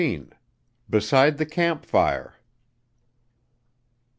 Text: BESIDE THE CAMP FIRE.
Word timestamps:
BESIDE 0.89 1.37
THE 1.37 1.45
CAMP 1.45 1.85
FIRE. 1.85 2.39